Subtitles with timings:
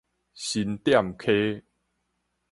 [0.33, 1.63] 新店溪